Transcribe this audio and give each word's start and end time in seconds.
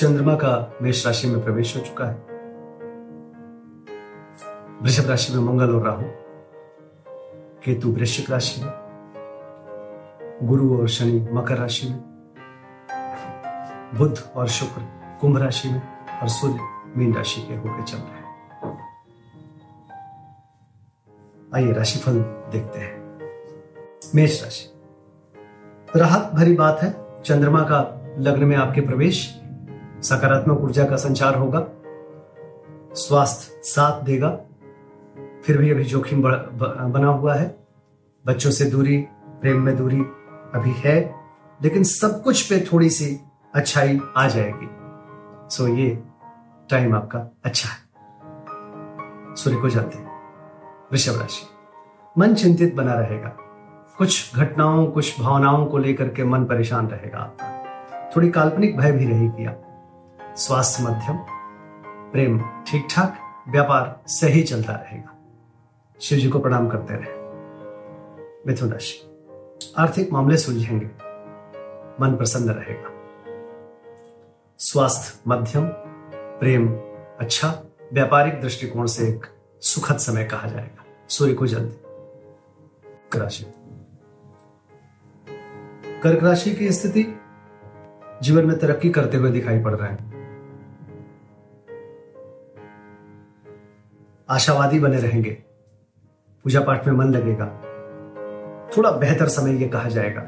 चंद्रमा 0.00 0.34
का 0.34 0.78
मेष 0.82 1.06
राशि 1.06 1.28
में 1.28 1.44
प्रवेश 1.44 1.76
हो 1.76 1.80
चुका 1.82 2.04
है। 2.04 2.14
वृषभ 4.82 5.08
राशि 5.10 5.32
में 5.32 5.44
मंगल 5.44 5.74
और 5.74 5.84
राहु, 5.86 6.02
केतु 7.64 7.88
वृश्चिक 7.88 8.30
राशि 8.30 8.64
में, 8.64 8.72
गुरु 10.42 10.78
और 10.78 10.88
शनि 10.88 11.28
मकर 11.32 11.56
राशि 11.56 11.88
में, 11.88 11.98
बुध 13.94 14.30
और 14.36 14.48
शुक्र 14.48 14.88
कुंभ 15.20 15.38
राशि 15.38 15.68
में 15.68 15.82
और 16.22 16.28
सूर्य 16.28 16.58
मीन 16.96 17.14
राशि 17.14 17.42
के 17.42 17.54
होकर 17.54 17.82
चल 17.82 17.98
रहे 17.98 18.16
हैं। 18.16 18.30
आइए 21.54 21.72
राशिफल 21.72 22.18
देखते 22.52 22.78
हैं। 22.78 23.18
मेष 24.14 24.42
राशि। 24.42 24.72
राहत 25.96 26.30
भरी 26.34 26.54
बात 26.54 26.78
है। 26.82 27.22
चंद्रमा 27.24 27.62
का 27.62 28.06
लग्न 28.18 28.44
में 28.44 28.56
आपके 28.56 28.80
प्रवेश 28.80 29.39
सकारात्मक 30.02 30.60
ऊर्जा 30.60 30.84
का 30.84 30.96
संचार 30.96 31.34
होगा, 31.34 31.66
स्वास्थ्य 32.94 33.60
साथ 33.64 34.02
देगा, 34.02 34.30
फिर 35.44 35.58
भी 35.58 35.70
अभी 35.70 35.84
जोखिम 35.84 36.22
बना 36.22 37.08
हुआ 37.08 37.34
है। 37.34 37.56
बच्चों 38.26 38.50
से 38.50 38.64
दूरी, 38.64 38.98
प्रेम 39.40 39.62
में 39.62 39.76
दूरी 39.76 40.00
अभी 40.54 40.72
है, 40.76 41.14
लेकिन 41.62 41.82
सब 41.82 42.22
कुछ 42.22 42.50
पे 42.50 42.60
थोड़ी 42.72 42.90
सी 42.90 43.20
अच्छाई 43.54 44.00
आ 44.16 44.28
जाएगी। 44.28 44.68
सो 45.56 45.68
ये 45.68 46.02
टाइम 46.70 46.94
आपका 46.94 47.18
अच्छा 47.44 47.68
है। 47.68 47.90
सूर्य 49.36 49.56
को 49.56 49.68
जानते 49.68 49.98
हैं। 49.98 50.10
वृषभ 50.92 51.20
राशि। 51.20 51.46
मन 52.18 52.34
चिंतित 52.34 52.74
बना 52.74 52.94
रहेगा। 52.94 53.36
कुछ 53.98 54.36
घटनाओं, 54.36 54.86
कुछ 54.86 55.20
भावनाओं 55.20 55.66
को 55.66 55.78
लेकर 55.78 56.08
के 56.08 56.24
मन 56.24 56.44
परेशान 56.44 56.88
रहेगा 56.88 57.18
आपका। 57.18 58.10
थोड़ी 58.16 58.30
काल्पनिक 58.30 58.76
भय 58.76 58.92
भी 58.92 59.06
रहेगी 59.06 59.46
आप। 59.46 59.66
स्वास्थ्य 60.36 60.82
मध्यम, 60.82 61.16
प्रेम 62.12 62.40
ठीक 62.40 62.86
ठाक 62.90 63.18
व्यापार 63.48 64.02
सही 64.06 64.42
चलता 64.42 64.72
रहेगा। 64.72 65.16
शिव 66.00 66.18
जी 66.18 66.28
को 66.28 66.38
प्रणाम 66.38 66.68
करते 66.68 66.94
रहे। 66.94 67.20
मिथुन 68.46 68.70
राशि 68.70 69.06
आर्थिक 69.78 70.12
मामले 70.12 70.36
सुलझेंगे, 70.36 70.86
मन 72.00 72.14
प्रसन्न 72.16 72.50
रहेगा। 72.50 72.90
स्वास्थ्य 74.58 75.20
मध्यम, 75.28 75.68
प्रेम 76.14 76.68
अच्छा 77.20 77.62
व्यापारिक 77.92 78.40
दृष्टिकोण 78.40 78.86
से 78.86 79.08
एक 79.08 79.26
सुखद 79.60 79.96
समय 79.96 80.24
कहा 80.24 80.48
जाएगा। 80.48 80.84
सूर्य 81.08 81.34
को 81.34 81.46
जल्दी 81.46 81.76
राशि। 83.18 83.44
कर्क 86.02 86.24
राशि 86.24 86.54
की 86.54 86.72
स्थिति 86.72 87.20
जीवन 88.22 88.46
में 88.46 88.58
तरक्की 88.58 88.90
करते 88.90 89.16
हुए 89.16 89.30
दिखाई 89.30 89.62
पड़ 89.62 89.74
रहा 89.74 89.88
है। 89.88 90.19
आशावादी 94.30 94.80
बने 94.80 94.96
रहेंगे। 94.96 95.30
पूजा 96.44 96.60
पाठ 96.60 96.86
में 96.86 96.94
मन 96.94 97.04
लगेगा। 97.04 97.46
थोड़ा 98.76 98.90
बेहतर 98.90 99.28
समय 99.28 99.62
यह 99.62 99.70
कहा 99.70 99.88
जाएगा, 99.88 100.20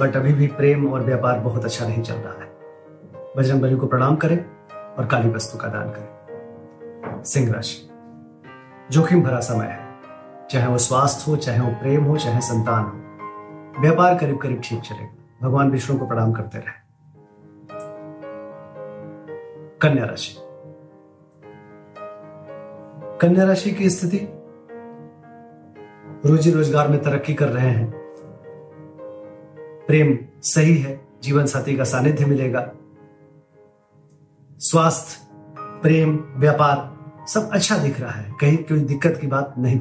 बट 0.00 0.16
अभी 0.16 0.32
भी 0.32 0.46
प्रेम 0.46 0.92
और 0.92 1.00
व्यापार 1.00 1.38
बहुत 1.38 1.64
अच्छा 1.64 1.88
नहीं 1.88 2.02
चल 2.02 2.14
रहा 2.14 2.32
है। 2.32 2.56
बजरंग 3.36 3.62
बली 3.62 3.76
को 3.76 3.86
प्रणाम 3.86 4.16
करें 4.16 4.44
और 4.94 5.06
काली 5.06 5.30
वस्तु 5.30 5.58
का 5.58 5.68
दान 5.68 5.90
करें। 5.90 6.16
सिंह 7.24 7.52
राशि। 7.52 7.90
जोखिम 8.90 9.22
भरा 9.22 9.40
समय 9.40 9.66
है। 9.66 9.86
चाहे 10.50 10.66
वो 10.66 10.78
स्वास्थ्य 10.78 11.30
हो, 11.30 11.36
चाहे 11.36 11.60
वो 11.60 11.68
प्रेम 11.68 12.04
हो, 12.04 12.16
चाहे 12.16 12.40
संतान 12.40 12.84
हो। 12.84 13.02
व्यापार 13.82 14.18
करीब 14.18 14.38
करीब 14.38 14.60
ठीक 14.64 14.80
चलेगा। 14.80 15.16
भगवान 15.42 15.70
विष्णु 15.70 15.98
को 15.98 16.06
प्रणाम 16.06 16.32
करते 16.32 16.58
रहे। 16.58 16.86
कन्या 19.78 20.04
राशि। 20.04 20.45
कन्या 23.20 23.44
राशि 23.44 23.70
की 23.70 23.90
स्थिति 23.90 24.28
रोजी 26.28 26.50
रोज़गार 26.50 26.88
में 26.88 27.02
तरक्की 27.02 27.34
कर 27.34 27.48
रहे 27.48 27.70
हैं। 27.70 27.92
प्रेम 29.86 30.18
सही 30.42 30.78
है, 30.78 31.08
जीवन 31.22 31.46
साथी 31.46 31.76
का 31.76 31.84
सानिध्य 31.84 32.24
मिलेगा। 32.24 32.72
स्वास्थ्य, 34.58 35.26
प्रेम, 35.60 36.24
व्यापार 36.36 36.96
सब 37.26 37.50
अच्छा 37.52 37.78
दिख 37.78 38.00
रहा 38.00 38.10
है। 38.10 38.32
कहीं 38.40 38.56
कोई 38.56 38.80
दिक्कत 38.80 39.18
की 39.20 39.26
बात 39.26 39.54
नहीं 39.58 39.80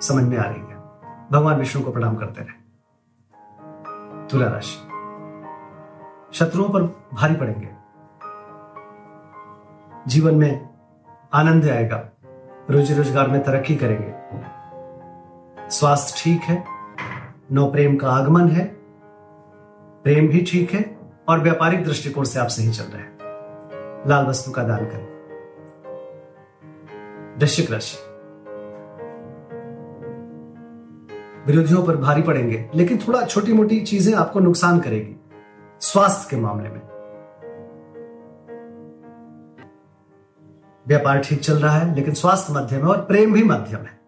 समझ 0.00 0.24
में 0.24 0.38
आ 0.38 0.44
रही 0.44 0.60
है। 0.60 0.76
भगवान 1.32 1.58
विष्णु 1.58 1.84
को 1.84 1.92
प्रणाम 1.92 2.16
करते 2.16 2.40
रहे। 2.40 2.66
तुला 4.28 4.46
राशि। 4.46 4.88
शत्रुओं 6.32 6.68
पर 6.68 6.82
भारी 7.14 7.34
पड़ेंगे। 7.34 7.68
जीवन 10.08 10.34
में 10.34 10.68
आनंद 11.34 11.68
आएगा। 11.68 12.10
रोजी 12.70 12.94
रोज़गार 12.94 13.28
में 13.28 13.42
तरक्की 13.44 13.74
करेंगे। 13.76 15.68
स्वास्थ्य 15.70 16.14
ठीक 16.18 16.40
है, 16.40 16.64
नौ 17.52 17.66
प्रेम 17.66 17.96
का 17.96 18.08
आगमन 18.10 18.48
है, 18.48 18.64
प्रेम 20.04 20.28
भी 20.28 20.40
ठीक 20.42 20.70
है 20.70 20.84
और 21.28 21.40
व्यापारिक 21.40 21.84
दृष्टिकोण 21.84 22.24
से 22.24 22.40
आप 22.40 22.48
सही 22.48 22.70
चल 22.70 22.84
रहे 22.84 23.02
हैं। 23.02 24.08
लाल 24.08 24.26
वस्तु 24.26 24.50
का 24.50 24.62
दान 24.62 24.84
करें। 24.84 25.06
वृश्चिक 27.38 27.70
राशि। 27.70 27.96
विरोधियों 31.46 31.82
पर 31.82 31.96
भारी 31.96 32.22
पड़ेंगे, 32.22 32.68
लेकिन 32.74 32.98
थोड़ा 32.98 33.22
छोटी 33.22 33.52
मोटी 33.52 33.80
चीज़ें 33.80 34.14
आपको 34.14 34.40
नुकसान 34.40 34.80
करेगी। 34.80 35.16
स्वास्थ्य 35.80 36.26
के 36.30 36.36
मामले 36.42 36.68
में। 36.68 36.80
व्यापार 40.88 41.18
ठीक 41.18 41.40
चल 41.40 41.54
रहा 41.54 41.78
है, 41.78 41.94
लेकिन 41.94 42.14
स्वास्थ्य 42.14 42.52
मध्यम 42.52 42.80
है 42.80 42.86
और 42.86 42.98
प्रेम 42.98 43.32
भी 43.32 43.42
मध्यम 43.42 43.80
है। 43.80 44.00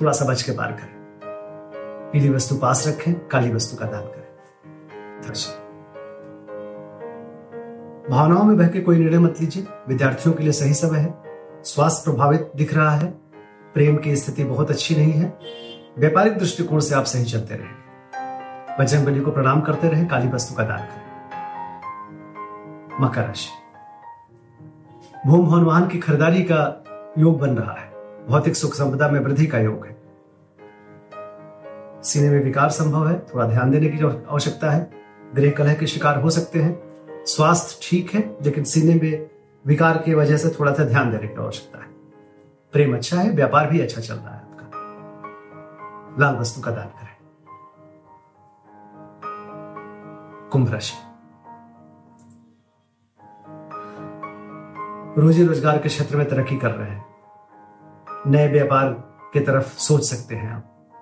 थोड़ा 0.00 0.12
सा 0.12 0.24
बच 0.24 0.42
के 0.42 0.52
पार 0.52 0.72
करें। 0.72 1.00
पीली 2.12 2.28
वस्तु 2.28 2.54
पास 2.54 2.84
रखें, 2.88 3.28
काली 3.28 3.54
वस्तु 3.54 3.76
का 3.76 3.86
दान 3.86 4.00
करें। 4.00 4.20
भावनाओं 8.10 8.44
में 8.44 8.56
बह 8.56 8.68
के 8.68 8.80
कोई 8.80 8.98
निर्णय 8.98 9.18
मत 9.18 9.34
लीजिए। 9.40 9.66
विद्यार्थियों 9.88 10.34
के 10.34 10.42
लिए 10.42 10.52
सही 10.52 10.74
समय 10.74 10.98
है। 10.98 11.14
स्वास्थ्य 11.64 12.10
प्रभावित 12.10 12.52
दिख 12.56 12.74
रहा 12.74 12.90
है। 12.90 13.06
प्रेम 13.74 13.96
की 13.96 14.16
स्थिति 14.16 14.44
बहुत 14.44 14.70
अच्छी 14.70 14.96
नहीं 14.96 15.12
है। 15.12 15.38
व्यापारिक 15.98 16.38
दृष्टिकोण 16.38 16.80
से 16.80 16.94
आप 16.94 17.04
सही 17.04 17.24
चलते 17.24 17.54
रहे। 17.54 17.80
बजरंग 18.80 19.06
बली 19.06 19.20
को 19.20 19.30
प्रणाम 19.30 19.60
करते 19.60 19.88
रहे, 19.88 20.04
काली 20.04 20.28
वस्तु 20.28 20.54
का 20.54 20.62
दान 20.64 20.78
करें। 20.78 21.10
मकर 23.00 23.22
राशि। 23.22 23.59
भूम 25.26 25.46
भवन 25.46 25.64
वाहन 25.64 25.88
की 25.88 25.98
खरीदारी 25.98 26.42
का 26.42 26.84
योग 27.18 27.38
बन 27.38 27.50
रहा 27.50 27.72
है। 27.72 27.92
भौतिक 28.26 28.56
सुख 28.56 28.74
संपदा 28.74 29.08
में 29.08 29.20
वृद्धि 29.20 29.46
का 29.46 29.58
योग 29.58 29.86
है। 29.86 30.02
सीने 32.02 32.30
में 32.30 32.44
विकार 32.44 32.70
संभव 32.70 33.08
है, 33.08 33.20
थोड़ा 33.20 33.46
ध्यान 33.46 33.70
देने 33.70 33.88
की 33.88 34.04
आवश्यकता 34.04 34.70
है। 34.70 34.90
गृह 35.34 35.50
कलह 35.50 35.74
के 35.74 35.86
शिकार 35.86 36.20
हो 36.20 36.30
सकते 36.30 36.58
हैं। 36.58 36.82
स्वास्थ्य 37.26 37.80
ठीक 37.82 38.14
है, 38.14 38.36
लेकिन 38.42 38.64
सीने 38.64 38.94
में 38.94 39.30
विकार 39.66 39.98
की 39.98 40.14
वजह 40.14 40.36
से 40.36 40.48
थोड़ा 40.60 40.72
सा 40.72 40.84
ध्यान 40.84 41.10
देने 41.10 41.28
की 41.28 41.34
आवश्यकता 41.34 41.78
है। 41.78 41.90
प्रेम 42.72 42.94
अच्छा 42.94 43.16
है, 43.16 43.30
व्यापार 43.30 43.66
भी 43.66 43.80
अच्छा 43.80 44.00
चल 44.00 44.14
रहा 44.14 44.34
है 44.34 44.42
आपका। 44.42 44.70
लाल 46.20 46.36
वस्तु 46.36 46.60
का 46.60 46.70
दान 46.70 46.86
करें। 46.86 47.16
कुंभ 50.50 50.72
राशि। 50.72 51.09
रोजी 55.18 55.44
रोज़गार 55.46 55.78
के 55.78 55.88
क्षेत्र 55.88 56.16
में 56.16 56.28
तरक्की 56.28 56.56
कर 56.56 56.70
रहे 56.70 56.90
हैं। 56.90 57.04
नए 58.26 58.48
व्यापार 58.48 58.88
की 59.32 59.40
तरफ़ 59.40 59.78
सोच 59.78 60.04
सकते 60.04 60.34
हैं 60.34 60.52
आप। 60.52 60.92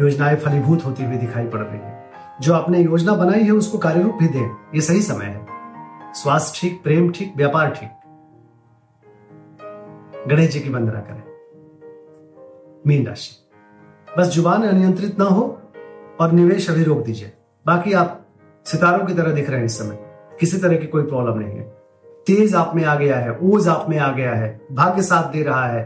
योजनाएँ 0.00 0.36
फलीभूत 0.36 0.84
होती 0.84 1.04
हुई 1.04 1.16
दिखाई 1.16 1.46
पड़ 1.46 1.60
रही 1.60 1.80
है। 1.80 2.10
जो 2.40 2.54
आपने 2.54 2.80
योजना 2.80 3.14
बनाई 3.14 3.42
है, 3.42 3.50
उसको 3.50 3.78
कार्यरूप 3.78 4.14
भी 4.14 4.28
दें। 4.28 4.56
ये 4.74 4.80
सही 4.80 5.02
समय 5.02 5.24
है। 5.24 5.46
स्वास्थ्य 6.12 6.58
ठीक, 6.60 6.82
प्रेम 6.82 7.12
ठीक, 7.12 7.32
व्यापार 7.36 7.70
ठीक। 7.70 7.90
गणेश 10.28 10.50
जी 10.50 10.60
की 10.60 10.68
वंदना 10.70 11.00
करें। 11.00 11.22
मीन 12.86 13.06
राशि। 13.06 13.48
बस 14.18 14.26
ज़ुबान 14.26 14.62
अनियंत्रित 14.62 15.18
ना 15.18 15.24
हो 15.24 15.62
और 16.20 16.32
निवेश 16.32 16.70
अभी 16.70 16.84
रोक 16.84 16.98
दीजिए। 16.98 17.32
बाकी 17.66 17.92
आप 17.92 18.26
सितारों 18.64 19.06
की 19.06 19.14
तरह 19.14 19.32
दिख 19.32 19.50
रहे 19.50 19.58
हैं 19.58 19.66
इस 19.66 19.78
समय। 19.78 19.98
किसी 20.40 20.58
तरह 20.58 20.76
की 20.76 20.86
कोई 20.86 21.02
प्रॉब्लम 21.02 21.38
नहीं 21.38 21.58
है। 21.58 21.83
तेज 22.26 22.54
आप 22.54 22.72
में 22.76 22.84
आ 22.84 22.94
गया 22.94 23.16
है 23.16 23.36
ओज 23.42 23.68
आप 23.68 23.86
में 23.88 23.98
आ 23.98 24.10
गया 24.12 24.34
है 24.34 24.48
भाग्य 24.72 25.02
साथ 25.02 25.32
दे 25.32 25.42
रहा 25.42 25.66
है। 25.66 25.82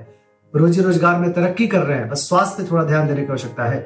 रोजी 0.54 0.82
रोज़गार 0.82 1.18
में 1.20 1.32
तरक्की 1.32 1.66
कर 1.66 1.82
रहे 1.82 1.98
हैं 1.98 2.08
बस 2.08 2.28
स्वास्थ्य 2.28 2.66
थोड़ा 2.70 2.84
ध्यान 2.84 3.08
देने 3.08 3.22
की 3.22 3.32
आवश्यकता 3.32 3.64
है। 3.64 3.78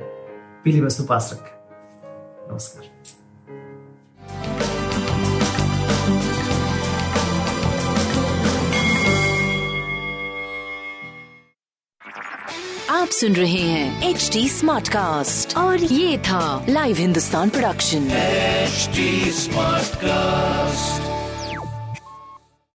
पीली 0.65 0.81
वस्तु 0.81 1.05
पास 1.05 1.31
रखें। 1.33 2.53
नमस्कार। 2.53 2.91
आप 12.91 13.09
सुन 13.09 13.33
रहे 13.33 13.61
हैं 13.61 14.11
एच 14.11 14.29
डी 14.33 14.49
स्मार्ट 14.49 14.89
कास्ट 14.89 15.57
और 15.57 15.77
ये 15.77 16.19
था 16.19 16.67
live 16.69 16.97
Hindustan 16.97 17.51
production 17.51 18.09
smart 19.41 19.97
cast 19.97 21.12